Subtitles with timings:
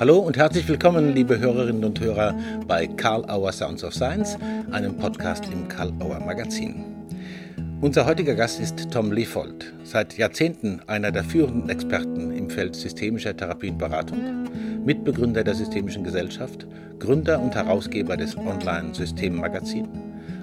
[0.00, 2.34] Hallo und herzlich willkommen, liebe Hörerinnen und Hörer,
[2.66, 4.38] bei Karl Auer Sounds of Science,
[4.70, 6.86] einem Podcast im Karl Auer Magazin.
[7.82, 13.36] Unser heutiger Gast ist Tom Leofold, seit Jahrzehnten einer der führenden Experten im Feld systemischer
[13.36, 14.48] Therapienberatung,
[14.86, 16.66] Mitbegründer der Systemischen Gesellschaft,
[16.98, 19.86] Gründer und Herausgeber des Online-Systemmagazin,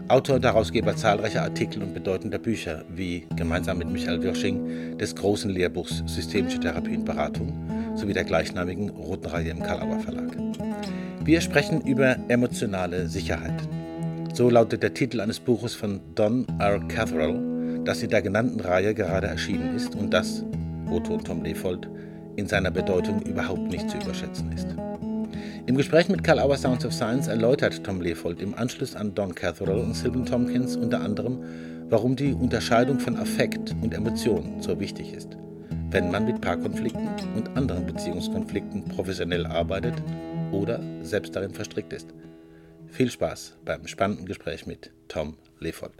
[0.08, 5.50] Autor und Herausgeber zahlreicher Artikel und bedeutender Bücher, wie gemeinsam mit Michael Wirsching des großen
[5.50, 10.38] Lehrbuchs Systemische Therapienberatung sowie der gleichnamigen roten Reihe im Kalauer Verlag.
[11.24, 13.62] Wir sprechen über emotionale Sicherheit.
[14.34, 16.80] So lautet der Titel eines Buches von Don R.
[16.88, 20.44] Catherall, das in der genannten Reihe gerade erschienen ist und das,
[20.90, 21.90] Otto und Tom Leopold,
[22.36, 24.68] in seiner Bedeutung überhaupt nicht zu überschätzen ist.
[25.66, 29.36] Im Gespräch mit Karl Auer Sounds of Science erläutert Tom Leopold im Anschluss an Don
[29.36, 31.40] Catherall und Sylvan Tompkins unter anderem,
[31.90, 35.38] warum die Unterscheidung von Affekt und Emotion so wichtig ist
[35.90, 39.94] wenn man mit Paarkonflikten und anderen Beziehungskonflikten professionell arbeitet
[40.52, 42.14] oder selbst darin verstrickt ist.
[42.88, 45.94] Viel Spaß beim spannenden Gespräch mit Tom Leopold.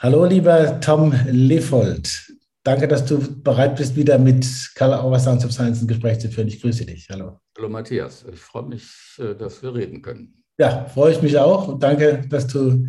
[0.00, 2.32] Hallo, lieber Tom Leopold.
[2.64, 4.44] Danke, dass du bereit bist, wieder mit
[4.74, 6.48] Karl Auer Sounds of Science ein Gespräch zu führen.
[6.48, 7.08] Ich grüße dich.
[7.08, 7.38] Hallo.
[7.56, 8.24] Hallo, Matthias.
[8.32, 8.84] Ich freue mich,
[9.18, 10.42] äh, dass wir reden können.
[10.58, 11.68] Ja, freue ich mich auch.
[11.68, 12.86] Und danke, dass du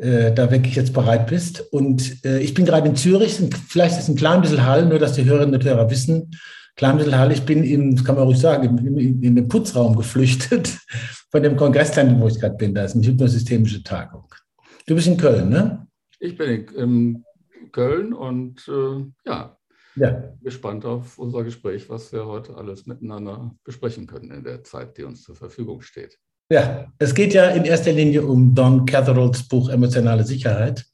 [0.00, 1.60] äh, da wirklich jetzt bereit bist.
[1.72, 4.98] Und äh, ich bin gerade in Zürich, vielleicht ist es ein klein bisschen Hall, nur
[4.98, 6.30] dass die Hörerinnen und Hörer wissen,
[6.76, 9.96] klein bisschen Hall, ich bin in, das kann man ruhig sagen, in, in den Putzraum
[9.96, 10.78] geflüchtet
[11.30, 12.74] von dem Kongresszentrum, wo ich gerade bin.
[12.74, 14.24] Da ist eine hypnosystemische Tagung.
[14.86, 15.86] Du bist in Köln, ne?
[16.18, 17.24] Ich bin in
[17.70, 19.56] Köln und äh, ja,
[19.96, 24.96] ja, gespannt auf unser Gespräch, was wir heute alles miteinander besprechen können in der Zeit,
[24.96, 26.18] die uns zur Verfügung steht.
[26.52, 30.84] Ja, es geht ja in erster Linie um Don Catherolds Buch Emotionale Sicherheit.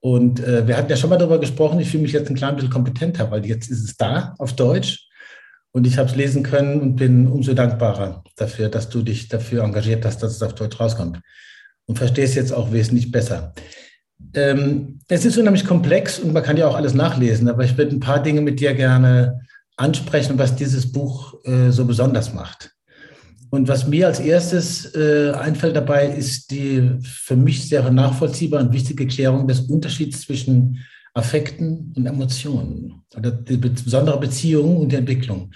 [0.00, 1.78] Und äh, wir hatten ja schon mal darüber gesprochen.
[1.78, 5.06] Ich fühle mich jetzt ein klein bisschen kompetenter, weil jetzt ist es da auf Deutsch.
[5.70, 9.62] Und ich habe es lesen können und bin umso dankbarer dafür, dass du dich dafür
[9.62, 11.20] engagiert hast, dass es auf Deutsch rauskommt.
[11.86, 13.52] Und verstehst jetzt auch wesentlich besser.
[14.34, 17.94] Ähm, es ist unheimlich komplex und man kann ja auch alles nachlesen, aber ich würde
[17.94, 19.40] ein paar Dinge mit dir gerne
[19.76, 22.72] ansprechen, was dieses Buch äh, so besonders macht.
[23.50, 28.72] Und was mir als erstes äh, einfällt dabei, ist die für mich sehr nachvollziehbare und
[28.72, 30.78] wichtige Klärung des Unterschieds zwischen
[31.14, 35.50] Affekten und Emotionen oder die besondere Beziehung und Entwicklung.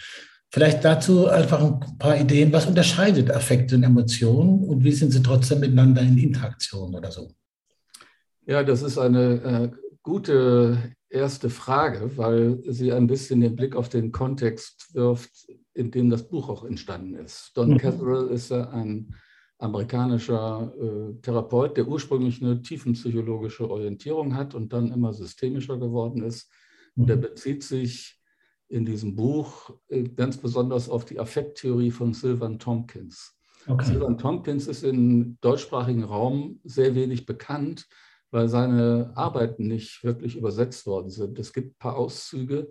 [0.51, 2.53] Vielleicht dazu einfach ein paar Ideen.
[2.53, 7.33] Was unterscheidet Affekte und Emotionen und wie sind sie trotzdem miteinander in Interaktion oder so?
[8.47, 9.71] Ja, das ist eine äh,
[10.03, 10.79] gute
[11.09, 15.31] erste Frage, weil sie ein bisschen den Blick auf den Kontext wirft,
[15.75, 17.53] in dem das Buch auch entstanden ist.
[17.55, 17.79] Don mhm.
[17.79, 19.15] Catherall ist ein
[19.59, 26.51] amerikanischer äh, Therapeut, der ursprünglich eine tiefenpsychologische Orientierung hat und dann immer systemischer geworden ist.
[26.97, 27.23] Und der mhm.
[27.23, 28.21] bezieht sich
[28.69, 33.37] in diesem Buch äh, ganz besonders auf die Affekttheorie von Sylvan Tompkins.
[33.67, 33.85] Okay.
[33.85, 37.87] Sylvan Tompkins ist im deutschsprachigen Raum sehr wenig bekannt,
[38.31, 41.39] weil seine Arbeiten nicht wirklich übersetzt worden sind.
[41.39, 42.69] Es gibt ein paar Auszüge,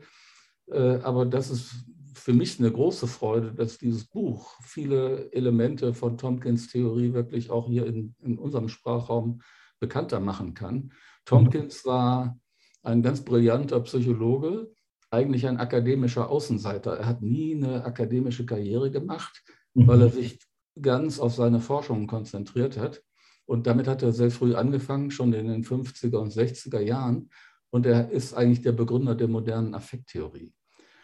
[0.68, 1.86] äh, aber das ist
[2.24, 7.68] für mich eine große Freude, dass dieses Buch viele Elemente von Tompkins Theorie wirklich auch
[7.68, 9.42] hier in, in unserem Sprachraum
[9.82, 10.94] bekannter machen kann.
[11.26, 12.40] Tompkins war
[12.82, 14.72] ein ganz brillanter Psychologe,
[15.12, 16.96] eigentlich ein akademischer Außenseiter.
[16.96, 19.88] Er hat nie eine akademische Karriere gemacht, mhm.
[19.88, 20.40] weil er sich
[20.82, 23.04] ganz auf seine Forschungen konzentriert hat.
[23.46, 27.32] Und damit hat er sehr früh angefangen, schon in den 50er und 60er Jahren.
[27.70, 30.54] Und er ist eigentlich der Begründer der modernen Affekttheorie.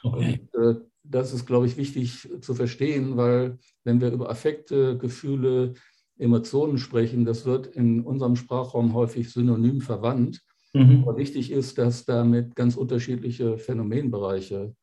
[0.02, 0.48] Okay.
[0.54, 5.74] Und, äh, das ist, glaube ich, wichtig zu verstehen, weil wenn wir über Affekte, Gefühle,
[6.18, 10.42] Emotionen sprechen, das wird in unserem Sprachraum häufig synonym verwandt.
[10.74, 11.04] Mhm.
[11.04, 14.76] Aber wichtig ist, dass damit ganz unterschiedliche Phänomenbereiche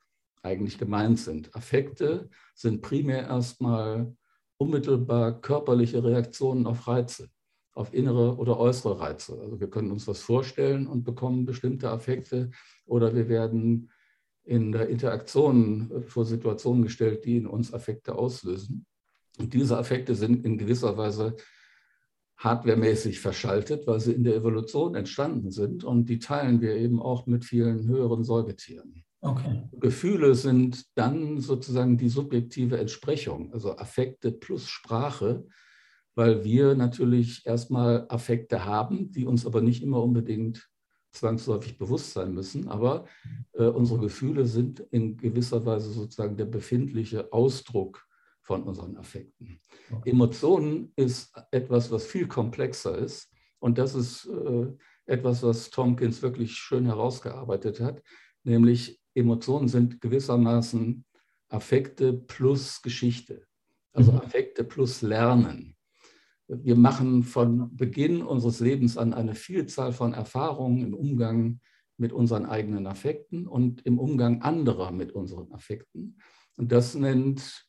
[0.43, 1.55] eigentlich gemeint sind.
[1.55, 4.15] Affekte sind primär erstmal
[4.59, 7.28] unmittelbar körperliche Reaktionen auf Reize,
[7.75, 9.38] auf innere oder äußere Reize.
[9.38, 12.50] Also wir können uns was vorstellen und bekommen bestimmte Affekte
[12.87, 13.90] oder wir werden
[14.46, 18.87] in der Interaktion äh, vor Situationen gestellt, die in uns Affekte auslösen.
[19.38, 21.37] Und diese Affekte sind in gewisser Weise
[22.38, 27.26] hardwaremäßig verschaltet, weil sie in der Evolution entstanden sind und die teilen wir eben auch
[27.26, 29.04] mit vielen höheren Säugetieren.
[29.20, 29.62] Okay.
[29.72, 35.46] Gefühle sind dann sozusagen die subjektive Entsprechung, also Affekte plus Sprache,
[36.14, 40.69] weil wir natürlich erstmal Affekte haben, die uns aber nicht immer unbedingt
[41.16, 43.06] zwangsläufig bewusst sein müssen, aber
[43.52, 48.06] äh, unsere Gefühle sind in gewisser Weise sozusagen der befindliche Ausdruck
[48.42, 49.60] von unseren Affekten.
[49.90, 50.10] Okay.
[50.10, 54.66] Emotionen ist etwas, was viel komplexer ist und das ist äh,
[55.06, 58.02] etwas, was Tompkins wirklich schön herausgearbeitet hat,
[58.44, 61.04] nämlich Emotionen sind gewissermaßen
[61.48, 63.46] Affekte plus Geschichte,
[63.92, 64.18] also mhm.
[64.18, 65.75] Affekte plus Lernen.
[66.48, 71.60] Wir machen von Beginn unseres Lebens an eine Vielzahl von Erfahrungen im Umgang
[71.96, 76.19] mit unseren eigenen Affekten und im Umgang anderer mit unseren Affekten.
[76.56, 77.66] Und das nennt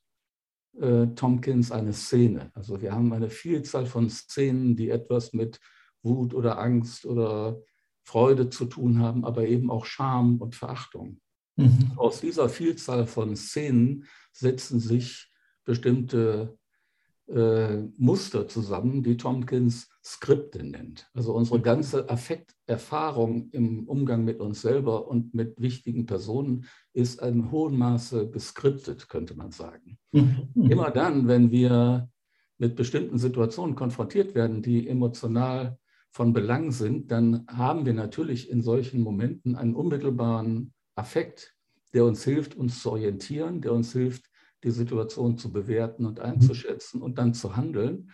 [0.80, 2.52] äh, Tompkins eine Szene.
[2.54, 5.60] Also wir haben eine Vielzahl von Szenen, die etwas mit
[6.04, 7.62] Wut oder Angst oder
[8.04, 11.20] Freude zu tun haben, aber eben auch Scham und Verachtung.
[11.56, 11.94] Mhm.
[11.96, 15.32] Aus dieser Vielzahl von Szenen setzen sich
[15.66, 16.58] bestimmte
[17.28, 21.10] äh, Muster zusammen, die Tompkins Skripte nennt.
[21.14, 27.52] Also unsere ganze Affekterfahrung im Umgang mit uns selber und mit wichtigen Personen ist in
[27.52, 29.98] hohem Maße geskriptet, könnte man sagen.
[30.14, 30.50] Mhm.
[30.56, 32.10] Immer dann, wenn wir
[32.58, 35.78] mit bestimmten Situationen konfrontiert werden, die emotional
[36.12, 41.56] von Belang sind, dann haben wir natürlich in solchen Momenten einen unmittelbaren Affekt,
[41.94, 44.26] der uns hilft, uns zu orientieren, der uns hilft,
[44.64, 48.12] die Situation zu bewerten und einzuschätzen und dann zu handeln.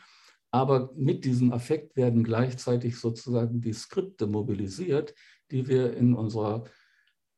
[0.52, 5.16] Aber mit diesem Affekt werden gleichzeitig sozusagen die Skripte mobilisiert,
[5.50, 6.66] die wir in unserer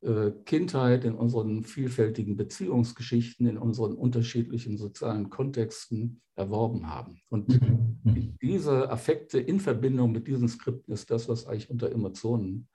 [0.02, 7.22] äh, Kindheit, in unseren vielfältigen Beziehungsgeschichten, in unseren unterschiedlichen sozialen Kontexten erworben haben.
[7.30, 8.00] Und mhm.
[8.04, 8.38] Mhm.
[8.42, 12.68] diese Affekte in Verbindung mit diesen Skripten ist das, was eigentlich unter Emotionen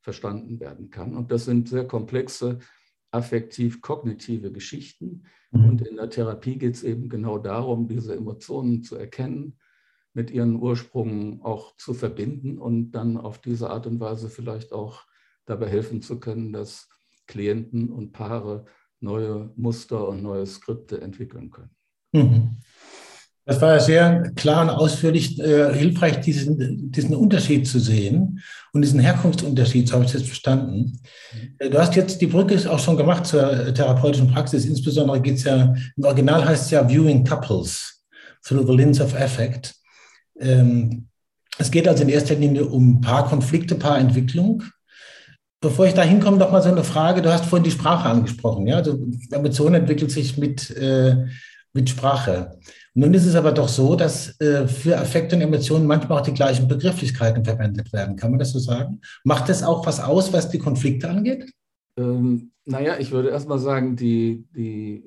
[0.00, 1.16] verstanden werden kann.
[1.16, 2.58] Und das sind sehr komplexe
[3.14, 5.24] affektiv-kognitive Geschichten.
[5.50, 5.68] Mhm.
[5.68, 9.58] Und in der Therapie geht es eben genau darum, diese Emotionen zu erkennen,
[10.12, 15.02] mit ihren Ursprüngen auch zu verbinden und dann auf diese Art und Weise vielleicht auch
[15.44, 16.88] dabei helfen zu können, dass
[17.26, 18.66] Klienten und Paare
[19.00, 21.74] neue Muster und neue Skripte entwickeln können.
[22.12, 22.56] Mhm.
[23.46, 28.40] Das war sehr klar und ausführlich äh, hilfreich, diesen, diesen Unterschied zu sehen
[28.72, 30.98] und diesen Herkunftsunterschied, so habe ich das verstanden.
[31.60, 31.70] Mhm.
[31.70, 34.64] Du hast jetzt die Brücke auch schon gemacht zur therapeutischen Praxis.
[34.64, 38.02] Insbesondere geht es ja, im Original heißt es ja Viewing Couples
[38.42, 39.74] through the lens of affect.
[40.40, 41.08] Ähm,
[41.58, 44.62] es geht also in erster Linie um Paarkonflikte, Paarentwicklung.
[45.60, 47.22] Bevor ich da hinkomme, noch mal so eine Frage.
[47.22, 48.66] Du hast vorhin die Sprache angesprochen.
[48.66, 48.76] Ja?
[48.76, 48.98] Also
[49.30, 51.26] Emotion entwickelt sich mit, äh,
[51.74, 52.58] mit Sprache.
[52.94, 56.32] Nun ist es aber doch so, dass äh, für Affekte und Emotionen manchmal auch die
[56.32, 58.16] gleichen Begrifflichkeiten verwendet werden.
[58.16, 59.00] Kann man das so sagen?
[59.24, 61.52] Macht das auch was aus, was die Konflikte angeht?
[61.98, 65.04] Ähm, naja, ich würde erst mal sagen, die, die,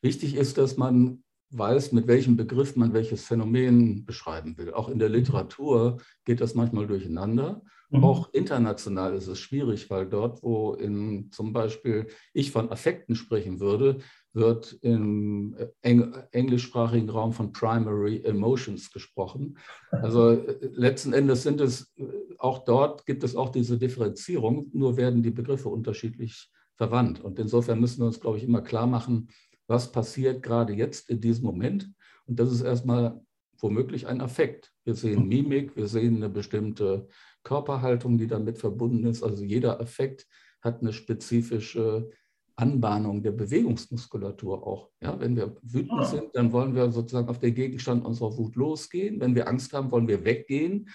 [0.00, 4.72] wichtig ist, dass man weiß, mit welchem Begriff man welches Phänomen beschreiben will.
[4.72, 7.62] Auch in der Literatur geht das manchmal durcheinander.
[7.90, 8.04] Mhm.
[8.04, 13.60] Auch international ist es schwierig, weil dort, wo in, zum Beispiel ich von Affekten sprechen
[13.60, 13.98] würde,
[14.34, 19.58] wird im eng englischsprachigen Raum von Primary Emotions gesprochen.
[19.90, 22.04] Also äh, letzten Endes sind es, äh,
[22.38, 27.20] auch dort gibt es auch diese Differenzierung, nur werden die Begriffe unterschiedlich verwandt.
[27.20, 29.28] Und insofern müssen wir uns, glaube ich, immer klar machen,
[29.68, 31.90] was passiert gerade jetzt in diesem Moment.
[32.26, 33.20] Und das ist erstmal
[33.58, 34.72] womöglich ein Affekt.
[34.84, 37.06] Wir sehen Mimik, wir sehen eine bestimmte
[37.44, 39.22] Körperhaltung, die damit verbunden ist.
[39.22, 40.26] Also jeder Affekt
[40.60, 42.10] hat eine spezifische
[42.56, 44.90] Anbahnung der Bewegungsmuskulatur auch.
[45.00, 46.04] Ja, wenn wir wütend ah.
[46.04, 49.20] sind, dann wollen wir sozusagen auf den Gegenstand unserer Wut losgehen.
[49.20, 50.88] Wenn wir Angst haben, wollen wir weggehen.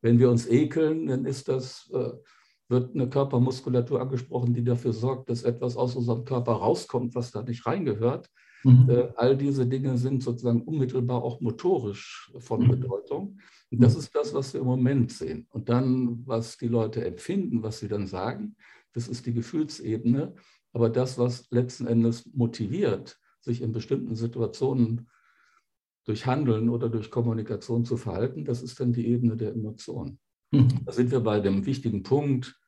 [0.00, 2.10] Wenn wir uns ekeln, dann ist das, äh,
[2.68, 7.42] wird eine Körpermuskulatur angesprochen, die dafür sorgt, dass etwas aus unserem Körper rauskommt, was da
[7.42, 8.28] nicht reingehört.
[8.64, 8.88] Mhm.
[8.88, 12.68] Äh, all diese Dinge sind sozusagen unmittelbar auch motorisch von mhm.
[12.68, 13.38] Bedeutung.
[13.70, 14.00] Und das mhm.
[14.00, 15.46] ist das, was wir im Moment sehen.
[15.50, 18.56] Und dann, was die Leute empfinden, was sie dann sagen,
[18.92, 20.34] das ist die Gefühlsebene.
[20.72, 25.08] Aber das, was letzten Endes motiviert, sich in bestimmten Situationen
[26.04, 30.18] durch Handeln oder durch Kommunikation zu verhalten, das ist dann die Ebene der Emotionen.
[30.50, 30.68] Mhm.
[30.84, 32.58] Da sind wir bei dem wichtigen Punkt,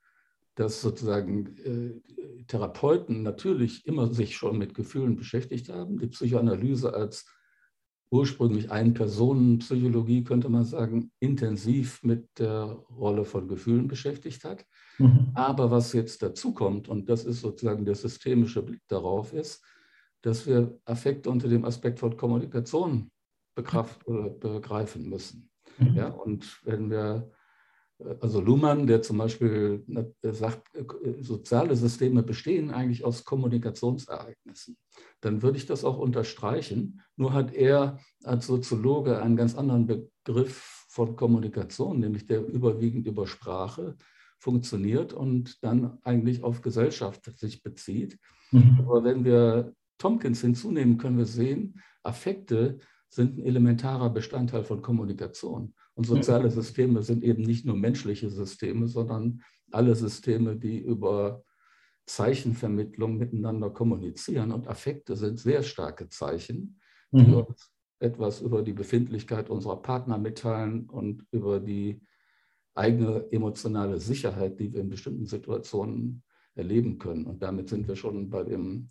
[0.57, 5.99] dass sozusagen äh, Therapeuten natürlich immer sich schon mit Gefühlen beschäftigt haben.
[5.99, 7.27] Die Psychoanalyse als
[8.11, 14.65] ursprünglich Ein-Personen-Psychologie, könnte man sagen, intensiv mit der Rolle von Gefühlen beschäftigt hat.
[14.99, 15.31] Mhm.
[15.35, 19.63] Aber was jetzt dazu kommt, und das ist sozusagen der systemische Blick darauf, ist,
[20.23, 23.11] dass wir Affekte unter dem Aspekt von Kommunikation
[23.57, 23.63] äh,
[24.41, 25.51] begreifen müssen.
[25.79, 25.95] Mhm.
[25.97, 27.31] Ja, und wenn wir
[28.21, 29.85] also Luhmann, der zum Beispiel
[30.23, 34.77] sagt, äh, soziale Systeme bestehen eigentlich aus Kommunikationsereignissen,
[35.21, 37.01] dann würde ich das auch unterstreichen.
[37.17, 43.27] Nur hat er als Soziologe einen ganz anderen Begriff von Kommunikation, nämlich der überwiegend über
[43.27, 43.97] Sprache
[44.39, 48.19] funktioniert und dann eigentlich auf Gesellschaft sich bezieht.
[48.53, 48.77] Mhm.
[48.81, 55.75] Aber wenn wir Tompkins hinzunehmen, können wir sehen, Affekte sind ein elementarer Bestandteil von Kommunikation.
[55.97, 61.43] Und soziale Systeme sind eben nicht nur menschliche Systeme, sondern alle Systeme, die über
[62.05, 66.79] Zeichenvermittlung miteinander kommunizieren und Affekte sind sehr starke Zeichen,
[67.11, 67.35] die mhm.
[67.35, 72.03] uns etwas über die Befindlichkeit unserer Partner mitteilen und über die
[72.75, 76.23] eigene emotionale Sicherheit, die wir in bestimmten Situationen
[76.55, 77.25] erleben können.
[77.25, 78.91] Und damit sind wir schon bei dem,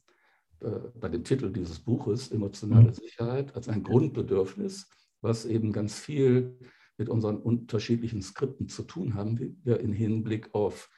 [0.62, 2.94] äh, bei dem Titel dieses Buches, emotionale mhm.
[2.94, 4.90] Sicherheit, als ein Grundbedürfnis,
[5.22, 6.58] was eben ganz viel
[6.98, 10.90] mit unseren unterschiedlichen Skripten zu tun haben, die wir im Hinblick auf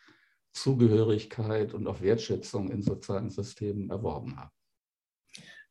[0.53, 4.51] Zugehörigkeit und auf Wertschätzung in sozialen Systemen erworben haben.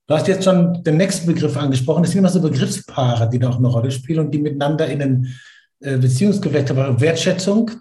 [0.06, 2.04] Du hast jetzt schon den nächsten Begriff angesprochen.
[2.04, 5.00] Es sind immer so Begriffspaare, die da auch eine Rolle spielen und die miteinander in
[5.00, 5.34] den
[5.80, 7.00] äh, Beziehungsgeflecht haben.
[7.00, 7.72] Wertschätzung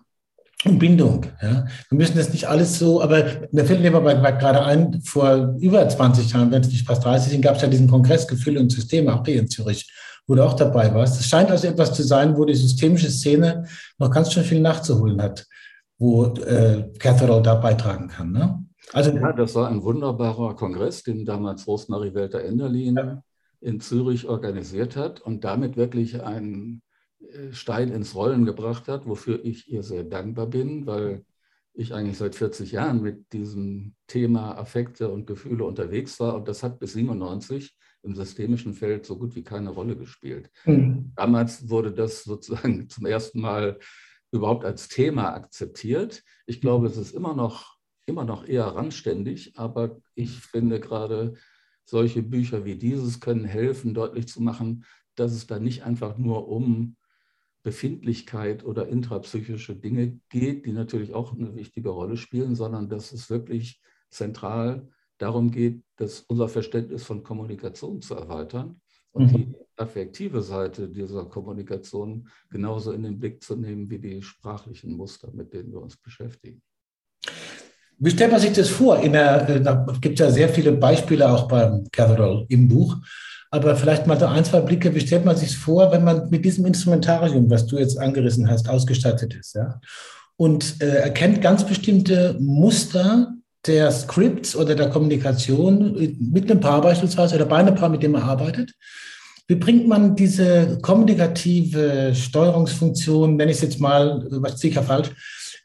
[0.66, 1.28] und Bindung.
[1.42, 1.68] Ja.
[1.90, 6.32] Wir müssen das nicht alles so, aber mir fällt mir gerade ein, vor über 20
[6.32, 9.14] Jahren, wenn es nicht fast 30 sind, gab es ja diesen Kongress Gefühle und Systeme,
[9.14, 9.92] AP in Zürich,
[10.28, 11.20] wo du auch dabei warst.
[11.20, 13.66] Es scheint also etwas zu sein, wo die systemische Szene
[13.98, 15.46] noch ganz schön viel nachzuholen hat
[15.98, 18.32] wo äh, Catherall da beitragen kann.
[18.32, 18.66] Ne?
[18.92, 23.24] Also, ja, das war ein wunderbarer Kongress, den damals Rosmarie Welter-Enderlin ja.
[23.62, 26.82] in Zürich organisiert hat und damit wirklich einen
[27.20, 31.26] äh, Stein ins Rollen gebracht hat, wofür ich ihr sehr dankbar bin, weil
[31.74, 36.64] ich eigentlich seit 40 Jahren mit diesem Thema Affekte und Gefühle unterwegs war und das
[36.64, 37.76] hat bis 97
[38.06, 40.50] im systemischen Feld so gut wie keine Rolle gespielt.
[40.66, 41.12] Mhm.
[41.16, 43.80] Damals wurde das sozusagen zum ersten Mal
[44.32, 46.24] überhaupt als Thema akzeptiert.
[46.46, 51.34] Ich glaube, es ist immer noch, immer noch eher randständig, aber ich finde gerade
[51.86, 54.86] solche Bücher wie dieses können helfen, deutlich zu machen,
[55.16, 56.98] dass es da nicht einfach nur um
[57.64, 63.30] Befindlichkeit oder intrapsychische Dinge geht, die natürlich auch eine wichtige Rolle spielen, sondern dass es
[63.30, 68.82] wirklich zentral darum geht, dass unser Verständnis von Kommunikation zu erweitern
[69.12, 69.36] und mhm.
[69.36, 75.30] die affektive Seite dieser Kommunikation genauso in den Blick zu nehmen wie die sprachlichen Muster,
[75.34, 76.62] mit denen wir uns beschäftigen.
[77.98, 78.98] Wie stellt man sich das vor?
[78.98, 82.98] Der, äh, da gibt es ja sehr viele Beispiele auch beim Catherall im Buch.
[83.52, 84.94] Aber vielleicht mal so ein, zwei Blicke.
[84.94, 88.68] Wie stellt man sich vor, wenn man mit diesem Instrumentarium, was du jetzt angerissen hast,
[88.68, 89.56] ausgestattet ist?
[89.56, 89.80] Ja?
[90.36, 93.35] Und äh, erkennt ganz bestimmte Muster
[93.66, 98.12] der Scripts oder der Kommunikation mit einem Paar beispielsweise oder bei einem Paar, mit dem
[98.12, 98.74] man arbeitet.
[99.48, 105.12] Wie bringt man diese kommunikative Steuerungsfunktion, nenne ich es jetzt mal, was sicher falsch,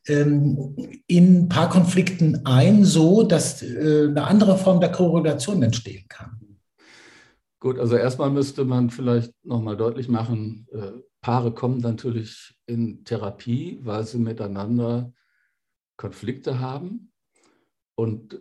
[0.06, 0.76] ähm,
[1.06, 6.40] in Paarkonflikten ein, so dass äh, eine andere Form der Korrelation entstehen kann?
[7.58, 13.78] Gut, also erstmal müsste man vielleicht nochmal deutlich machen, äh, Paare kommen natürlich in Therapie,
[13.82, 15.12] weil sie miteinander
[15.98, 17.12] Konflikte haben.
[18.00, 18.40] Und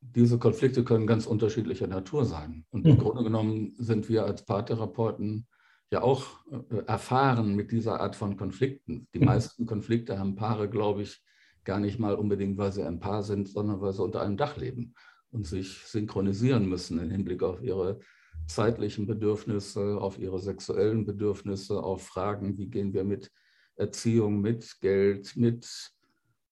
[0.00, 2.64] diese Konflikte können ganz unterschiedlicher Natur sein.
[2.70, 2.98] Und im mhm.
[3.00, 5.48] Grunde genommen sind wir als Paartherapeuten
[5.90, 6.26] ja auch
[6.70, 9.08] äh, erfahren mit dieser Art von Konflikten.
[9.12, 9.24] Die mhm.
[9.24, 11.24] meisten Konflikte haben Paare, glaube ich,
[11.64, 14.56] gar nicht mal unbedingt, weil sie ein Paar sind, sondern weil sie unter einem Dach
[14.56, 14.94] leben
[15.32, 17.98] und sich synchronisieren müssen im Hinblick auf ihre
[18.46, 23.32] zeitlichen Bedürfnisse, auf ihre sexuellen Bedürfnisse, auf Fragen, wie gehen wir mit
[23.74, 25.92] Erziehung, mit Geld, mit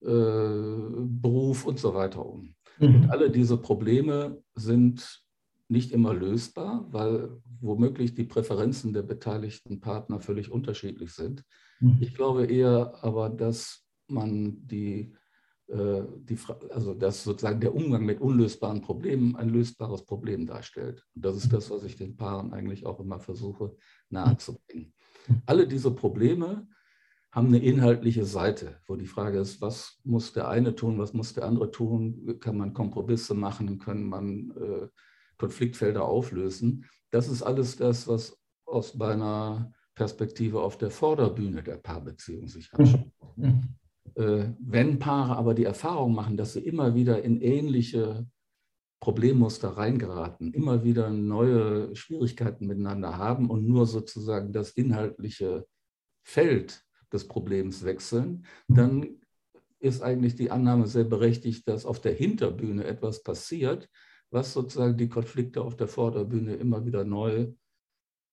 [0.01, 2.55] Beruf und so weiter um.
[2.79, 2.95] Mhm.
[2.95, 5.23] Und alle diese Probleme sind
[5.69, 11.45] nicht immer lösbar, weil womöglich die Präferenzen der beteiligten Partner völlig unterschiedlich sind.
[11.81, 11.99] Mhm.
[12.01, 15.13] Ich glaube eher aber, dass man die,
[15.67, 16.39] äh, die,
[16.71, 21.05] also dass sozusagen der Umgang mit unlösbaren Problemen ein lösbares Problem darstellt.
[21.15, 21.57] Und das ist mhm.
[21.57, 23.77] das, was ich den Paaren eigentlich auch immer versuche
[24.09, 24.95] nahezubringen.
[25.45, 26.67] Alle diese Probleme
[27.31, 31.35] haben eine inhaltliche Seite, wo die Frage ist, was muss der eine tun, was muss
[31.35, 34.89] der andere tun, kann man Kompromisse machen, kann man äh,
[35.37, 36.87] Konfliktfelder auflösen.
[37.11, 43.11] Das ist alles das, was aus meiner Perspektive auf der Vorderbühne der Paarbeziehung sich anschaut.
[43.37, 43.61] Mhm.
[44.15, 48.27] Äh, wenn Paare aber die Erfahrung machen, dass sie immer wieder in ähnliche
[49.01, 55.67] Problemmuster reingeraten, immer wieder neue Schwierigkeiten miteinander haben und nur sozusagen das inhaltliche
[56.25, 59.19] Feld des Problems wechseln, dann
[59.81, 63.89] ist eigentlich die Annahme sehr berechtigt, dass auf der Hinterbühne etwas passiert,
[64.31, 67.53] was sozusagen die Konflikte auf der Vorderbühne immer wieder neu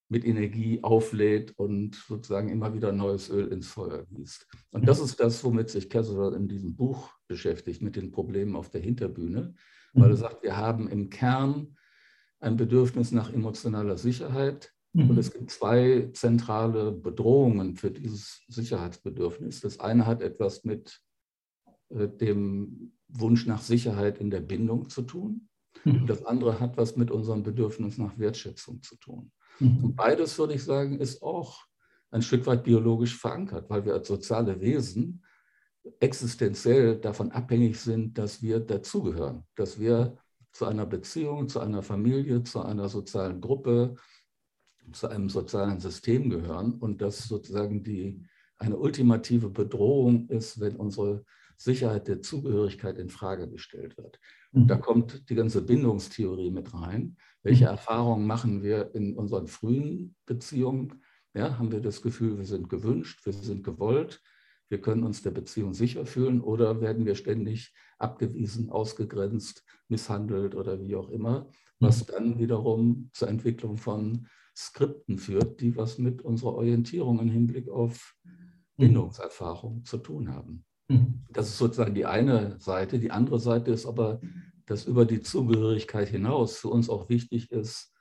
[0.08, 4.48] mit Energie auflädt und sozusagen immer wieder neues Öl ins Feuer gießt.
[4.72, 8.70] Und das ist das, womit sich Casserole in diesem Buch beschäftigt, mit den Problemen auf
[8.70, 9.56] der Hinterbühne,
[9.94, 11.76] weil er sagt, wir haben im Kern
[12.40, 15.18] ein Bedürfnis nach emotionaler Sicherheit, und mhm.
[15.18, 19.60] es gibt zwei zentrale Bedrohungen für dieses Sicherheitsbedürfnis.
[19.60, 21.02] Das eine hat etwas mit
[21.90, 25.50] äh, dem Wunsch nach Sicherheit in der Bindung zu tun.
[25.84, 26.08] Und mhm.
[26.08, 29.34] das andere hat was mit unserem Bedürfnis nach Wertschätzung zu tun.
[29.60, 29.84] Mhm.
[29.84, 31.66] Und beides, würde ich sagen, ist auch
[32.12, 35.26] ein Stück weit biologisch verankert, weil wir als soziale Wesen
[36.00, 40.18] existenziell davon abhängig sind, dass wir dazugehören, dass wir
[40.54, 43.96] zu einer Beziehung, zu einer Familie, zu einer sozialen Gruppe,
[44.92, 48.22] zu einem sozialen System gehören und dass sozusagen die,
[48.58, 51.26] eine ultimative Bedrohung ist, wenn unsere
[51.58, 54.20] Sicherheit der Zugehörigkeit in Frage gestellt wird.
[54.52, 54.68] Und mhm.
[54.68, 57.18] da kommt die ganze Bindungstheorie mit rein.
[57.44, 57.72] Welche mhm.
[57.72, 61.02] Erfahrungen machen wir in unseren frühen Beziehungen?
[61.34, 64.22] Ja, haben wir das Gefühl, wir sind gewünscht, wir sind gewollt,
[64.70, 70.80] wir können uns der Beziehung sicher fühlen oder werden wir ständig abgewiesen, ausgegrenzt, misshandelt oder
[70.82, 72.12] wie auch immer, was mhm.
[72.12, 78.16] dann wiederum zur Entwicklung von Skripten führt, die was mit unserer Orientierung im Hinblick auf
[78.78, 80.66] Bindungserfahrung zu tun haben.
[80.88, 81.26] Mhm.
[81.30, 83.00] Das ist sozusagen die eine Seite.
[83.00, 84.20] Die andere Seite ist aber,
[84.66, 87.95] dass über die Zugehörigkeit hinaus für uns auch wichtig ist,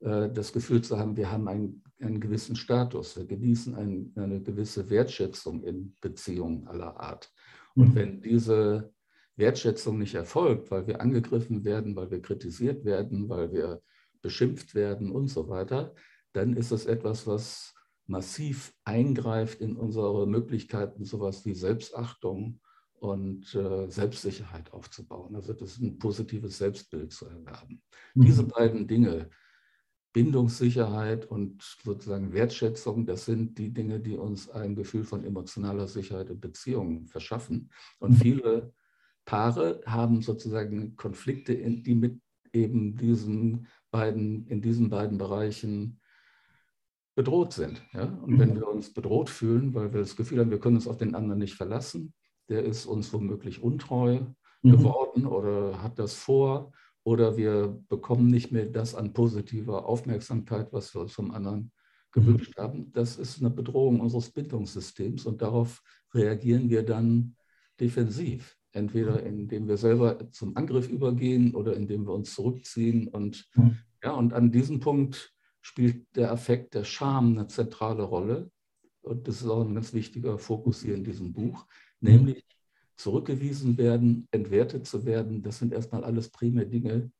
[0.00, 4.90] das Gefühl zu haben, wir haben einen, einen gewissen Status, wir genießen ein, eine gewisse
[4.90, 7.32] Wertschätzung in Beziehungen aller Art.
[7.74, 7.94] Und mhm.
[7.94, 8.92] wenn diese
[9.36, 13.82] Wertschätzung nicht erfolgt, weil wir angegriffen werden, weil wir kritisiert werden, weil wir
[14.22, 15.94] beschimpft werden und so weiter,
[16.32, 17.74] dann ist es etwas, was
[18.06, 22.60] massiv eingreift in unsere Möglichkeiten, sowas wie Selbstachtung
[22.98, 25.34] und äh, Selbstsicherheit aufzubauen.
[25.34, 27.82] Also das ist ein positives Selbstbild zu erwerben.
[28.14, 28.22] Mhm.
[28.22, 29.28] Diese beiden Dinge,
[30.16, 36.30] Bindungssicherheit und sozusagen Wertschätzung, das sind die Dinge, die uns ein Gefühl von emotionaler Sicherheit
[36.30, 37.70] in Beziehungen verschaffen.
[37.98, 38.16] Und mhm.
[38.16, 38.72] viele
[39.26, 42.18] Paare haben sozusagen Konflikte, die mit
[42.54, 46.00] eben diesen beiden, in diesen beiden Bereichen
[47.14, 47.82] bedroht sind.
[47.92, 48.04] Ja?
[48.04, 48.56] Und wenn mhm.
[48.56, 51.40] wir uns bedroht fühlen, weil wir das Gefühl haben, wir können uns auf den anderen
[51.40, 52.14] nicht verlassen,
[52.48, 54.20] der ist uns womöglich untreu
[54.62, 54.70] mhm.
[54.70, 56.72] geworden oder hat das vor
[57.06, 61.70] oder wir bekommen nicht mehr das an positiver Aufmerksamkeit, was wir uns vom anderen
[62.10, 62.60] gewünscht mhm.
[62.60, 62.92] haben.
[62.92, 67.36] Das ist eine Bedrohung unseres Bildungssystems und darauf reagieren wir dann
[67.78, 68.58] defensiv.
[68.72, 69.26] Entweder mhm.
[69.26, 73.06] indem wir selber zum Angriff übergehen oder indem wir uns zurückziehen.
[73.06, 73.78] Und, mhm.
[74.02, 78.50] ja, und an diesem Punkt spielt der Affekt der Scham eine zentrale Rolle.
[79.02, 81.66] Und das ist auch ein ganz wichtiger Fokus hier in diesem Buch,
[82.00, 82.44] nämlich
[82.96, 85.42] zurückgewiesen werden, entwertet zu werden.
[85.42, 87.10] Das sind erstmal alles prime Dinge,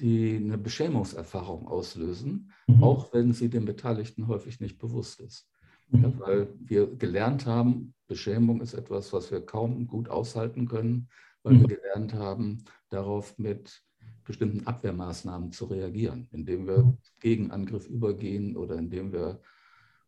[0.00, 2.82] die eine Beschämungserfahrung auslösen, mhm.
[2.82, 5.48] auch wenn sie den Beteiligten häufig nicht bewusst ist.
[5.90, 6.02] Mhm.
[6.02, 11.08] Ja, weil wir gelernt haben, Beschämung ist etwas, was wir kaum gut aushalten können,
[11.42, 11.60] weil mhm.
[11.60, 13.82] wir gelernt haben, darauf mit
[14.24, 19.40] bestimmten Abwehrmaßnahmen zu reagieren, indem wir gegen Angriff übergehen oder indem wir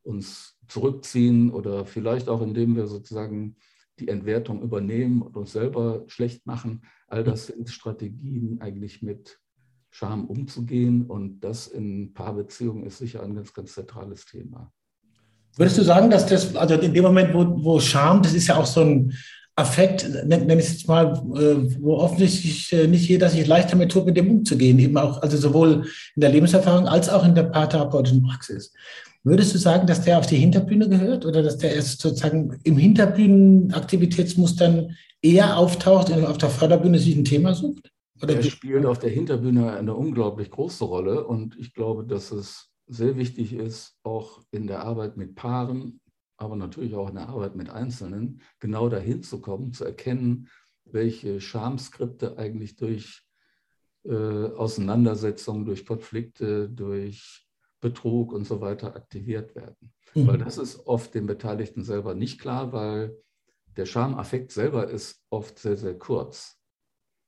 [0.02, 3.56] uns zurückziehen oder vielleicht auch indem wir sozusagen
[3.98, 6.82] die Entwertung übernehmen und uns selber schlecht machen.
[7.06, 9.38] All das sind Strategien, eigentlich mit
[9.90, 11.06] Scham umzugehen.
[11.06, 14.72] Und das in Paarbeziehungen ist sicher ein ganz, ganz zentrales Thema.
[15.56, 18.56] Würdest du sagen, dass das, also in dem Moment, wo, wo Scham, das ist ja
[18.56, 19.12] auch so ein
[19.56, 23.92] Affekt, nenne ich es jetzt mal, äh, wo offensichtlich äh, nicht jeder sich leicht damit
[23.92, 27.44] tut, mit dem umzugehen, eben auch, also sowohl in der Lebenserfahrung als auch in der
[27.44, 28.72] paartherapeutischen Praxis.
[29.24, 32.76] Würdest du sagen, dass der auf die Hinterbühne gehört oder dass der erst sozusagen im
[32.76, 37.90] Hinterbühnen-Aktivitätsmustern eher auftaucht und auf der Förderbühne sich ein Thema sucht?
[38.22, 42.70] Oder er spielt auf der Hinterbühne eine unglaublich große Rolle und ich glaube, dass es
[42.86, 46.00] sehr wichtig ist, auch in der Arbeit mit Paaren
[46.36, 50.48] aber natürlich auch in der Arbeit mit Einzelnen, genau dahin zu kommen, zu erkennen,
[50.84, 53.22] welche Schamskripte eigentlich durch
[54.04, 57.43] äh, Auseinandersetzungen, durch Konflikte, durch
[57.84, 59.92] Betrug und so weiter aktiviert werden.
[60.14, 60.26] Mhm.
[60.26, 63.16] Weil das ist oft den Beteiligten selber nicht klar, weil
[63.76, 66.58] der Schamaffekt selber ist oft sehr, sehr kurz.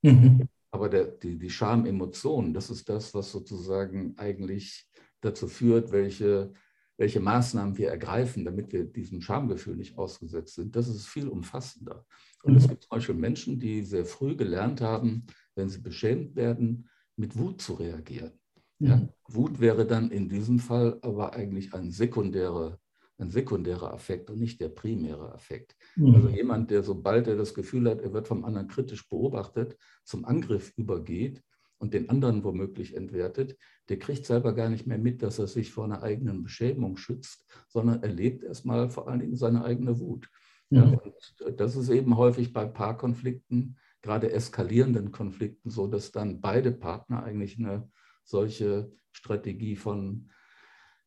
[0.03, 0.49] Mhm.
[0.71, 4.88] Aber der, die, die Schamemotion, das ist das, was sozusagen eigentlich
[5.21, 6.53] dazu führt, welche
[6.99, 12.07] welche Maßnahmen wir ergreifen, damit wir diesem Schamgefühl nicht ausgesetzt sind, das ist viel umfassender.
[12.42, 12.59] Und mhm.
[12.59, 17.37] es gibt zum Beispiel Menschen, die sehr früh gelernt haben, wenn sie beschämt werden, mit
[17.37, 18.33] Wut zu reagieren.
[18.79, 18.89] Mhm.
[18.89, 22.79] Ja, Wut wäre dann in diesem Fall aber eigentlich ein sekundärer,
[23.19, 25.77] ein sekundärer Affekt und nicht der primäre Affekt.
[25.97, 26.15] Mhm.
[26.15, 30.25] Also jemand, der sobald er das Gefühl hat, er wird vom anderen kritisch beobachtet, zum
[30.25, 31.43] Angriff übergeht,
[31.79, 33.57] und den anderen womöglich entwertet,
[33.89, 37.45] der kriegt selber gar nicht mehr mit, dass er sich vor einer eigenen Beschämung schützt,
[37.69, 40.29] sondern erlebt erstmal vor allen Dingen seine eigene Wut.
[40.71, 40.99] Ja, mhm.
[41.45, 47.23] und das ist eben häufig bei Paarkonflikten, gerade eskalierenden Konflikten, so dass dann beide Partner
[47.23, 47.89] eigentlich eine
[48.27, 50.29] solche Strategie von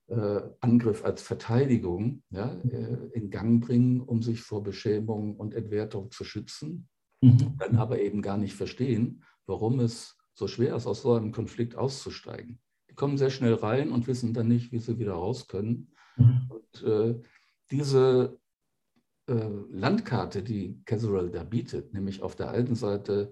[0.08, 6.10] äh, Angriff als Verteidigung ja, äh, in Gang bringen, um sich vor Beschämung und Entwertung
[6.10, 6.89] zu schützen,
[7.21, 7.55] mhm.
[7.60, 11.75] dann aber eben gar nicht verstehen, warum es so schwer ist, aus so einem Konflikt
[11.75, 12.60] auszusteigen.
[12.89, 15.91] Die kommen sehr schnell rein und wissen dann nicht, wie sie wieder raus können.
[16.17, 16.49] Mhm.
[16.49, 17.21] Und äh,
[17.69, 18.39] diese
[19.27, 23.32] äh, Landkarte, die Casserole da bietet, nämlich auf der einen Seite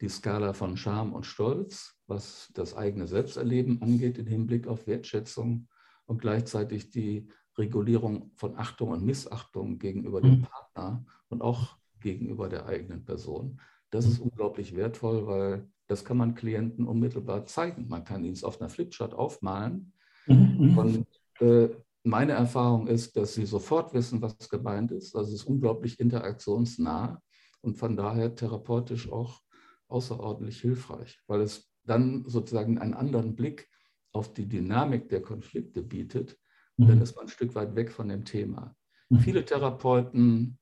[0.00, 5.68] die Skala von Scham und Stolz, was das eigene Selbsterleben angeht im Hinblick auf Wertschätzung
[6.04, 10.42] und gleichzeitig die Regulierung von Achtung und Missachtung gegenüber dem mhm.
[10.42, 13.60] Partner und auch gegenüber der eigenen Person.
[13.90, 17.88] Das ist unglaublich wertvoll, weil das kann man Klienten unmittelbar zeigen.
[17.88, 19.92] Man kann ihnen es auf einer Flipchart aufmalen.
[20.26, 20.78] Mhm.
[20.78, 21.06] Und
[21.40, 21.70] äh,
[22.02, 25.16] meine Erfahrung ist, dass sie sofort wissen, was gemeint ist.
[25.16, 27.22] Also es ist unglaublich interaktionsnah
[27.62, 29.40] und von daher therapeutisch auch
[29.88, 33.68] außerordentlich hilfreich, weil es dann sozusagen einen anderen Blick
[34.12, 36.38] auf die Dynamik der Konflikte bietet.
[36.76, 36.88] Mhm.
[36.88, 38.74] Dann ist man ein Stück weit weg von dem Thema.
[39.08, 39.18] Mhm.
[39.20, 40.58] Viele Therapeuten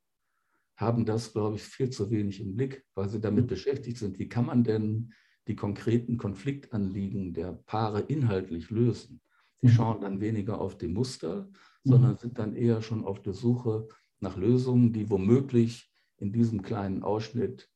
[0.76, 3.48] haben das, glaube ich, viel zu wenig im Blick, weil sie damit mhm.
[3.48, 4.18] beschäftigt sind.
[4.18, 5.12] Wie kann man denn
[5.46, 9.20] die konkreten Konfliktanliegen der Paare inhaltlich lösen?
[9.62, 9.72] Die mhm.
[9.72, 11.48] schauen dann weniger auf die Muster,
[11.84, 12.18] sondern mhm.
[12.18, 13.88] sind dann eher schon auf der Suche
[14.20, 17.68] nach Lösungen, die womöglich in diesem kleinen Ausschnitt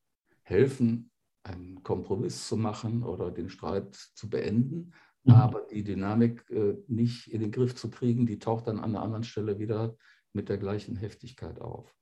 [0.43, 1.11] helfen,
[1.49, 4.93] einen Kompromiss zu machen oder den Streit zu beenden.
[5.25, 5.33] Mhm.
[5.33, 9.03] Aber die Dynamik äh, nicht in den Griff zu kriegen, die taucht dann an einer
[9.03, 9.97] anderen Stelle wieder
[10.33, 11.95] mit der gleichen Heftigkeit auf.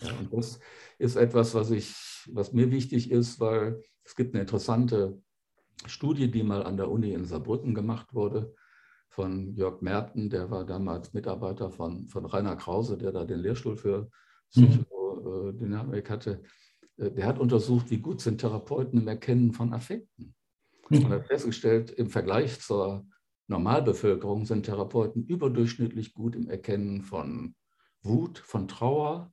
[0.00, 0.58] Ja, und das
[0.98, 1.94] ist etwas, was, ich,
[2.32, 5.22] was mir wichtig ist, weil es gibt eine interessante
[5.86, 8.54] Studie, die mal an der Uni in Saarbrücken gemacht wurde
[9.08, 13.76] von Jörg Merten, der war damals Mitarbeiter von, von Rainer Krause, der da den Lehrstuhl
[13.76, 14.10] für
[14.50, 16.42] Psychodynamik hatte.
[16.96, 20.34] Äh, der hat untersucht, wie gut sind Therapeuten im Erkennen von Affekten.
[20.90, 23.06] Und hat festgestellt, im Vergleich zur
[23.46, 27.54] Normalbevölkerung sind Therapeuten überdurchschnittlich gut im Erkennen von
[28.02, 29.32] Wut, von Trauer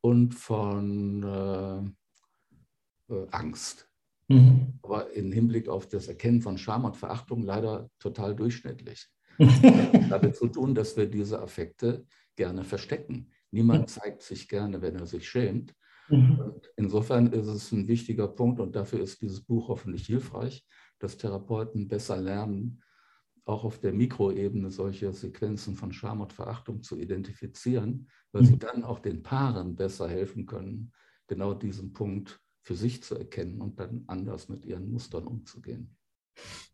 [0.00, 3.90] und von äh, äh, Angst.
[4.28, 4.78] Mhm.
[4.82, 9.08] Aber im Hinblick auf das Erkennen von Scham und Verachtung leider total durchschnittlich.
[10.08, 13.30] damit zu tun, dass wir diese Affekte gerne verstecken.
[13.50, 15.74] Niemand zeigt sich gerne, wenn er sich schämt.
[16.08, 16.60] Mhm.
[16.76, 20.64] insofern ist es ein wichtiger Punkt und dafür ist dieses Buch hoffentlich hilfreich,
[20.98, 22.82] dass Therapeuten besser lernen,
[23.44, 28.58] auch auf der Mikroebene solche Sequenzen von Scham und Verachtung zu identifizieren, weil sie mhm.
[28.58, 30.92] dann auch den Paaren besser helfen können,
[31.26, 35.96] genau diesen Punkt für sich zu erkennen und dann anders mit ihren Mustern umzugehen.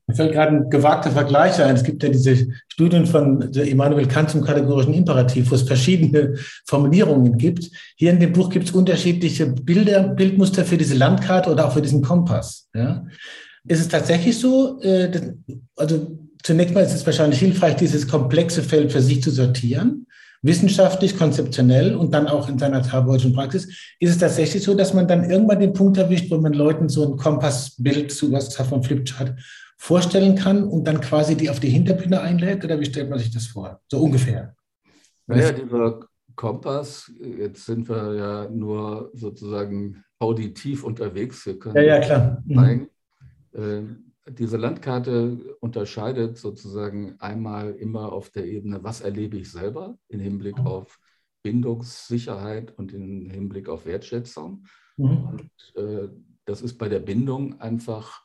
[0.07, 1.77] Mir fällt gerade ein gewagter Vergleich ein.
[1.77, 6.35] Es gibt ja diese Studien von Immanuel Kant zum kategorischen Imperativ, wo es verschiedene
[6.67, 7.71] Formulierungen gibt.
[7.97, 11.83] Hier in dem Buch gibt es unterschiedliche Bilder, Bildmuster für diese Landkarte oder auch für
[11.83, 12.69] diesen Kompass.
[12.75, 13.07] Ja?
[13.67, 15.35] Ist es tatsächlich so, äh,
[15.77, 20.07] also zunächst mal ist es wahrscheinlich hilfreich, dieses komplexe Feld für sich zu sortieren,
[20.43, 23.95] wissenschaftlich, konzeptionell und dann auch in seiner therapeutischen Praxis.
[24.01, 27.11] Ist es tatsächlich so, dass man dann irgendwann den Punkt erwischt, wo man Leuten so
[27.11, 29.35] ein Kompassbild zu was von Flipchart
[29.79, 32.65] vorstellen kann und dann quasi die auf die Hinterbühne einlädt?
[32.65, 33.81] Oder wie stellt man sich das vor?
[33.89, 34.55] So ungefähr.
[35.27, 36.01] Naja, dieser
[36.35, 41.47] Kompass, jetzt sind wir ja nur sozusagen auditiv unterwegs.
[41.47, 42.43] Wir können ja, ja, klar.
[42.45, 42.55] Mhm.
[42.55, 44.12] zeigen.
[44.29, 50.59] Diese Landkarte unterscheidet sozusagen einmal immer auf der Ebene, was erlebe ich selber im Hinblick
[50.59, 50.67] mhm.
[50.67, 51.01] auf
[51.43, 54.65] Bindungssicherheit und im Hinblick auf Wertschätzung.
[54.97, 55.25] Mhm.
[55.25, 56.09] Und äh,
[56.45, 58.23] das ist bei der Bindung einfach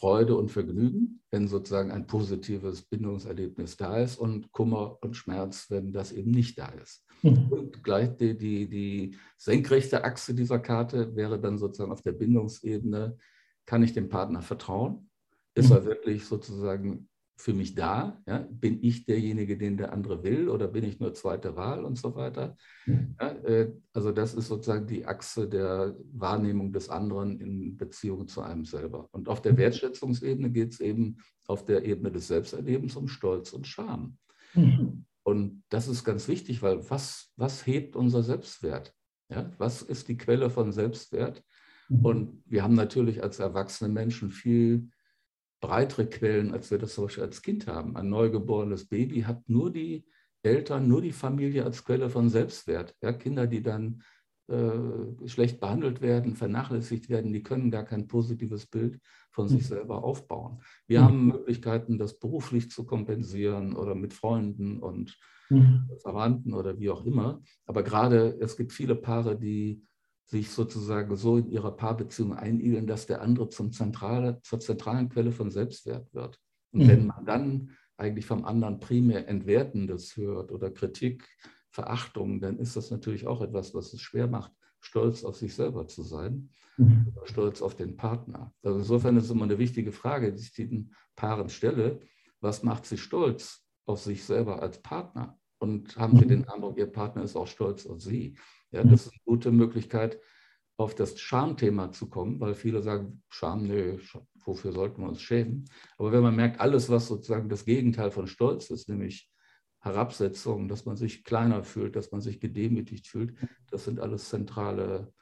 [0.00, 5.92] Freude und Vergnügen, wenn sozusagen ein positives Bindungserlebnis da ist und Kummer und Schmerz, wenn
[5.92, 7.04] das eben nicht da ist.
[7.22, 7.48] Mhm.
[7.52, 13.18] Und gleich die, die, die senkrechte Achse dieser Karte wäre dann sozusagen auf der Bindungsebene,
[13.66, 15.10] kann ich dem Partner vertrauen?
[15.54, 15.76] Ist mhm.
[15.76, 17.08] er wirklich sozusagen
[17.40, 18.22] für mich da?
[18.26, 18.46] Ja?
[18.50, 22.14] Bin ich derjenige, den der andere will oder bin ich nur zweite Wahl und so
[22.14, 22.56] weiter?
[22.86, 28.42] Ja, äh, also das ist sozusagen die Achse der Wahrnehmung des anderen in Beziehung zu
[28.42, 29.08] einem selber.
[29.12, 33.66] Und auf der Wertschätzungsebene geht es eben auf der Ebene des Selbsterlebens um Stolz und
[33.66, 34.18] Scham.
[34.54, 35.06] Mhm.
[35.22, 38.94] Und das ist ganz wichtig, weil was, was hebt unser Selbstwert?
[39.28, 39.50] Ja?
[39.58, 41.42] Was ist die Quelle von Selbstwert?
[41.90, 42.04] Mhm.
[42.04, 44.88] Und wir haben natürlich als erwachsene Menschen viel
[45.60, 47.96] breitere Quellen, als wir das zum Beispiel als Kind haben.
[47.96, 50.06] Ein neugeborenes Baby hat nur die
[50.42, 52.96] Eltern, nur die Familie als Quelle von Selbstwert.
[53.02, 54.02] Ja, Kinder, die dann
[54.48, 58.98] äh, schlecht behandelt werden, vernachlässigt werden, die können gar kein positives Bild
[59.30, 59.66] von sich mhm.
[59.66, 60.62] selber aufbauen.
[60.86, 61.04] Wir mhm.
[61.04, 65.18] haben Möglichkeiten, das beruflich zu kompensieren oder mit Freunden und
[65.50, 65.90] mhm.
[66.00, 67.42] Verwandten oder wie auch immer.
[67.66, 69.84] Aber gerade es gibt viele Paare, die
[70.30, 75.32] sich sozusagen so in ihrer Paarbeziehung einigeln, dass der andere zum zentrale, zur zentralen Quelle
[75.32, 76.38] von Selbstwert wird.
[76.72, 76.88] Und mhm.
[76.88, 81.28] wenn man dann eigentlich vom anderen primär Entwertendes hört oder Kritik,
[81.70, 85.88] Verachtung, dann ist das natürlich auch etwas, was es schwer macht, stolz auf sich selber
[85.88, 87.12] zu sein, mhm.
[87.12, 88.52] oder stolz auf den Partner.
[88.62, 92.00] Also insofern ist es immer eine wichtige Frage, die ich den Paaren stelle.
[92.40, 95.40] Was macht sie stolz auf sich selber als Partner?
[95.60, 98.36] und haben Sie den Eindruck, Ihr Partner ist auch stolz auf Sie.
[98.72, 100.20] Ja, das ist eine gute Möglichkeit,
[100.76, 103.98] auf das Schamthema zu kommen, weil viele sagen, Scham, nee,
[104.44, 105.66] wofür sollten wir uns schämen?
[105.98, 109.30] Aber wenn man merkt, alles, was sozusagen das Gegenteil von Stolz ist, nämlich
[109.80, 113.36] Herabsetzung, dass man sich kleiner fühlt, dass man sich gedemütigt fühlt,
[113.70, 115.12] das sind alles zentrale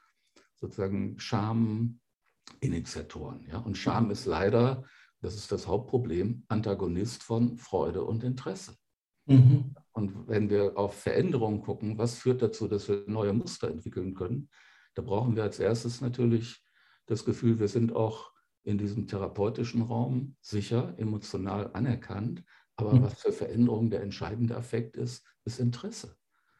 [0.55, 3.47] sozusagen Schaminitiatoren.
[3.47, 3.59] Ja?
[3.59, 4.83] Und Scham ist leider,
[5.21, 8.75] das ist das Hauptproblem, Antagonist von Freude und Interesse.
[9.29, 9.75] Mhm.
[9.91, 14.49] Und wenn wir auf Veränderungen gucken, was führt dazu, dass wir neue Muster entwickeln können,
[14.95, 16.63] da brauchen wir als erstes natürlich
[17.05, 18.31] das Gefühl, wir sind auch
[18.63, 22.43] in diesem therapeutischen Raum sicher, emotional anerkannt.
[22.75, 23.03] Aber mhm.
[23.03, 26.15] was für Veränderungen der entscheidende Effekt ist, ist Interesse.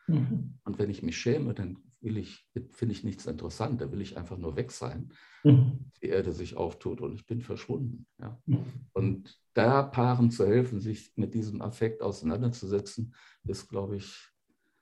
[0.07, 0.59] Mhm.
[0.63, 4.17] Und wenn ich mich schäme, dann will ich, finde ich nichts interessant, da will ich
[4.17, 5.11] einfach nur weg sein,
[5.43, 5.91] mhm.
[6.01, 8.05] die Erde sich auftut und ich bin verschwunden.
[8.19, 8.39] Ja.
[8.45, 8.65] Mhm.
[8.93, 13.13] Und da Paaren zu helfen, sich mit diesem Affekt auseinanderzusetzen,
[13.45, 14.15] ist, glaube ich,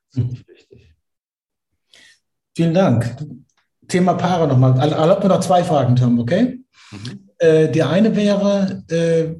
[0.10, 0.93] ziemlich wichtig.
[2.56, 3.17] Vielen Dank.
[3.88, 4.77] Thema Paare nochmal.
[4.80, 6.60] Erlaubt mir noch zwei Fragen, Tom, okay?
[6.91, 7.30] Mhm.
[7.38, 9.36] Äh, die eine wäre, äh,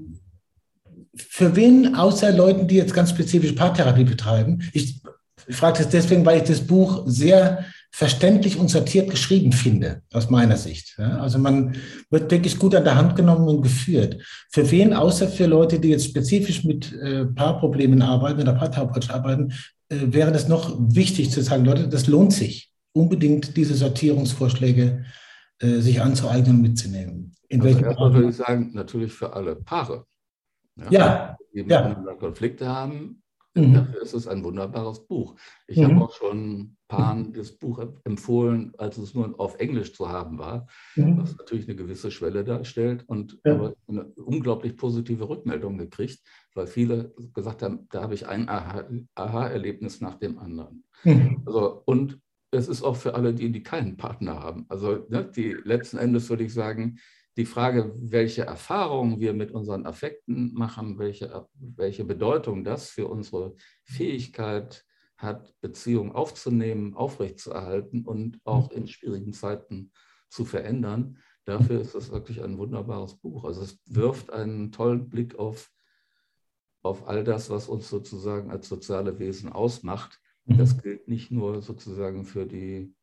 [1.16, 5.02] für wen außer Leuten, die jetzt ganz spezifisch Paartherapie betreiben, ich,
[5.48, 10.30] ich frage das deswegen, weil ich das Buch sehr verständlich und sortiert geschrieben finde, aus
[10.30, 10.96] meiner Sicht.
[10.98, 11.76] Ja, also man
[12.10, 14.22] wird wirklich gut an der Hand genommen und geführt.
[14.52, 19.54] Für wen, außer für Leute, die jetzt spezifisch mit äh, Paarproblemen arbeiten oder paartherapeutisch arbeiten,
[19.90, 25.06] äh, wäre das noch wichtig zu sagen, Leute, das lohnt sich, unbedingt diese Sortierungsvorschläge
[25.60, 27.34] äh, sich anzueignen und mitzunehmen.
[27.48, 30.06] In also erstmal würde ich sagen, natürlich für alle Paare.
[30.76, 30.92] Ja.
[30.92, 31.38] ja.
[31.54, 32.18] Die miteinander ja.
[32.18, 33.24] Konflikte haben,
[33.58, 33.74] mhm.
[33.74, 35.36] dafür ist es ein wunderbares Buch.
[35.68, 35.86] Ich mhm.
[35.86, 40.68] habe auch schon Paaren das Buch empfohlen, als es nur auf Englisch zu haben war,
[40.96, 41.18] mhm.
[41.18, 43.56] was natürlich eine gewisse Schwelle darstellt und ja.
[43.56, 46.22] aber eine unglaublich positive Rückmeldung gekriegt,
[46.54, 50.84] weil viele gesagt haben, da habe ich ein Aha-Erlebnis nach dem anderen.
[51.04, 51.42] Mhm.
[51.46, 52.20] Also, und
[52.52, 54.66] es ist auch für alle die, die keinen Partner haben.
[54.70, 57.00] Also ne, die letzten Endes würde ich sagen,
[57.38, 63.56] die Frage, welche Erfahrungen wir mit unseren Affekten machen, welche, welche Bedeutung das für unsere
[63.84, 64.84] Fähigkeit
[65.18, 69.92] hat, Beziehungen aufzunehmen, aufrechtzuerhalten und auch in schwierigen Zeiten
[70.30, 71.20] zu verändern.
[71.46, 73.46] Dafür ist es wirklich ein wunderbares Buch.
[73.46, 75.72] Also es wirft einen tollen Blick auf,
[76.82, 80.20] auf all das, was uns sozusagen als soziale Wesen ausmacht.
[80.46, 80.82] Das mhm.
[80.82, 82.96] gilt nicht nur sozusagen für die,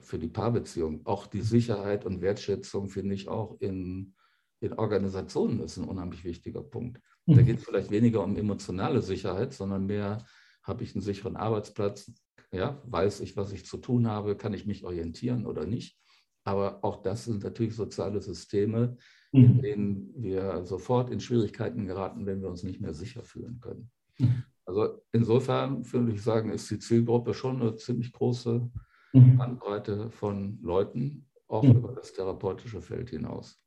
[0.00, 1.02] für die Paarbeziehung.
[1.04, 4.14] Auch die Sicherheit und Wertschätzung finde ich auch in,
[4.60, 7.00] in Organisationen ist ein unheimlich wichtiger Punkt.
[7.26, 7.46] Da mhm.
[7.46, 10.24] geht es vielleicht weniger um emotionale Sicherheit, sondern mehr,
[10.62, 12.10] habe ich einen sicheren Arbeitsplatz,
[12.50, 15.98] ja, weiß ich, was ich zu tun habe, kann ich mich orientieren oder nicht.
[16.44, 18.96] Aber auch das sind natürlich soziale Systeme,
[19.32, 19.60] in mhm.
[19.60, 23.90] denen wir sofort in Schwierigkeiten geraten, wenn wir uns nicht mehr sicher fühlen können.
[24.66, 28.72] Also insofern würde ich sagen, ist die Zielgruppe schon eine ziemlich große mhm.
[29.14, 31.76] Bandbreite von Leuten, auch mhm.
[31.76, 33.58] über das therapeutische Feld hinaus.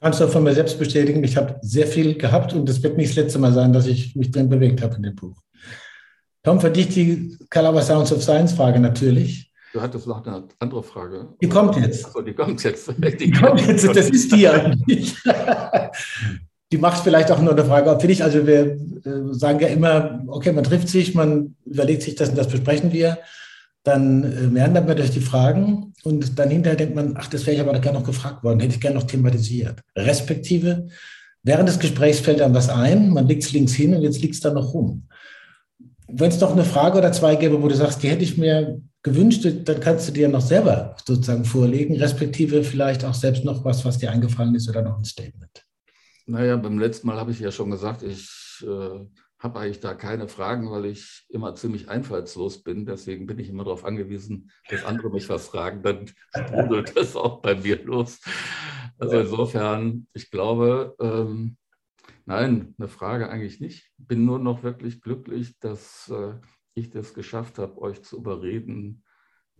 [0.00, 3.10] Kannst du von mir selbst bestätigen, ich habe sehr viel gehabt und das wird nicht
[3.10, 5.40] das letzte Mal sein, dass ich mich drin bewegt habe in dem Buch.
[6.42, 9.52] Tom, für dich die Calabar Sounds of Science Frage natürlich.
[9.72, 11.34] Du hattest noch eine andere Frage.
[11.40, 12.04] Die kommt jetzt.
[12.04, 12.88] Achso, die kommt jetzt.
[12.98, 15.16] Die, die kommt jetzt, das ist die eigentlich.
[16.72, 18.72] die macht vielleicht auch nur eine Frage, ob für dich, also wir
[19.04, 22.92] äh, sagen ja immer, okay, man trifft sich, man überlegt sich das und das besprechen
[22.92, 23.18] wir,
[23.84, 27.60] dann äh, meandert durch die Fragen und dann hinterher denkt man, ach, das wäre ich
[27.60, 29.80] aber gerne noch gefragt worden, hätte ich gerne noch thematisiert.
[29.96, 30.88] Respektive,
[31.42, 34.34] während des Gesprächs fällt einem was ein, man legt es links hin und jetzt liegt
[34.34, 35.08] es da noch rum.
[36.06, 38.80] Wenn es noch eine Frage oder zwei gäbe, wo du sagst, die hätte ich mir
[39.02, 43.84] gewünscht, dann kannst du dir noch selber sozusagen vorlegen, respektive vielleicht auch selbst noch was,
[43.84, 45.64] was dir eingefallen ist oder noch ein Statement.
[46.26, 48.28] Naja, beim letzten Mal habe ich ja schon gesagt, ich
[48.62, 49.04] äh,
[49.42, 52.86] habe eigentlich da keine Fragen, weil ich immer ziemlich einfallslos bin.
[52.86, 55.82] Deswegen bin ich immer darauf angewiesen, dass andere mich was fragen.
[55.82, 58.20] Dann sprudelt das auch bei mir los.
[58.98, 61.56] Also insofern, ich glaube, ähm,
[62.24, 63.90] nein, eine Frage eigentlich nicht.
[63.98, 66.34] Bin nur noch wirklich glücklich, dass äh,
[66.74, 69.02] ich das geschafft habe, euch zu überreden,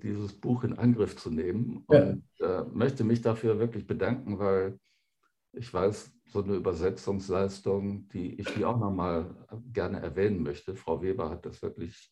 [0.01, 1.83] dieses Buch in Angriff zu nehmen.
[1.87, 4.79] Und äh, möchte mich dafür wirklich bedanken, weil
[5.53, 9.35] ich weiß, so eine Übersetzungsleistung, die ich hier auch nochmal
[9.73, 10.75] gerne erwähnen möchte.
[10.75, 12.11] Frau Weber hat das wirklich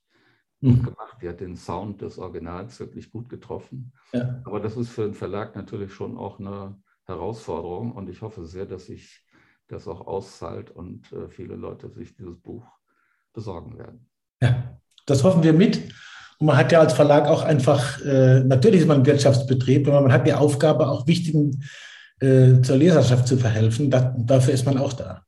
[0.60, 0.74] mhm.
[0.74, 1.16] gut gemacht.
[1.22, 3.92] Die hat den Sound des Originals wirklich gut getroffen.
[4.12, 4.42] Ja.
[4.44, 8.66] Aber das ist für den Verlag natürlich schon auch eine Herausforderung und ich hoffe sehr,
[8.66, 9.24] dass sich
[9.68, 12.66] das auch auszahlt und äh, viele Leute sich dieses Buch
[13.32, 14.08] besorgen werden.
[14.42, 15.92] Ja, das hoffen wir mit.
[16.38, 20.00] Und man hat ja als Verlag auch einfach, äh, natürlich ist man ein Wirtschaftsbetrieb, aber
[20.00, 21.62] man hat die Aufgabe, auch wichtigen
[22.20, 23.90] äh, zur Leserschaft zu verhelfen.
[23.90, 25.24] Da, dafür ist man auch da.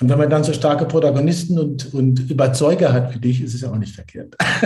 [0.00, 3.60] Und wenn man dann so starke Protagonisten und, und Überzeuger hat wie dich, ist es
[3.60, 4.34] ja auch nicht verkehrt.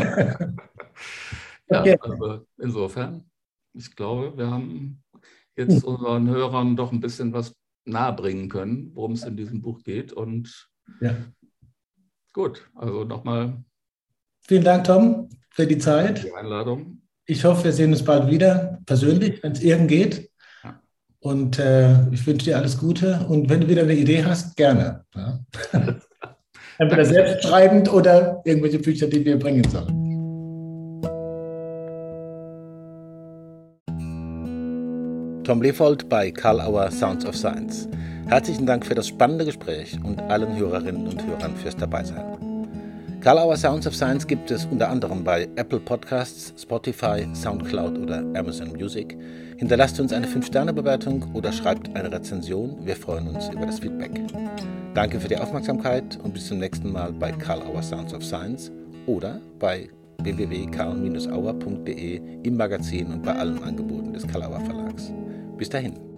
[1.70, 1.98] ja, okay.
[2.00, 3.24] also insofern,
[3.74, 5.02] ich glaube, wir haben
[5.56, 5.84] jetzt hm.
[5.84, 7.52] unseren Hörern doch ein bisschen was
[7.84, 10.12] nahebringen können, worum es in diesem Buch geht.
[10.12, 11.14] Und ja.
[12.32, 13.62] gut, also nochmal.
[14.40, 16.24] Vielen Dank, Tom, für die Zeit.
[16.24, 17.02] Die Einladung.
[17.26, 20.30] Ich hoffe, wir sehen uns bald wieder, persönlich, wenn es irgend geht.
[21.26, 23.18] Und äh, ich wünsche dir alles Gute.
[23.28, 25.04] Und wenn du wieder eine Idee hast, gerne.
[25.16, 25.40] Ja.
[26.78, 30.04] Entweder selbstschreibend oder irgendwelche Bücher, die wir bringen sollen.
[35.42, 37.88] Tom Lefold bei Karl Auer Sounds of Science.
[38.28, 42.45] Herzlichen Dank für das spannende Gespräch und allen Hörerinnen und Hörern fürs Dabeisein.
[43.26, 48.18] Karl Auer Sounds of Science gibt es unter anderem bei Apple Podcasts, Spotify, Soundcloud oder
[48.38, 49.18] Amazon Music.
[49.56, 52.86] Hinterlasst uns eine 5-Sterne-Bewertung oder schreibt eine Rezension.
[52.86, 54.12] Wir freuen uns über das Feedback.
[54.94, 58.70] Danke für die Aufmerksamkeit und bis zum nächsten Mal bei Karl Auer Sounds of Science
[59.06, 59.88] oder bei
[60.22, 65.12] www.karl-auer.de im Magazin und bei allen Angeboten des Karl Auer Verlags.
[65.58, 66.15] Bis dahin.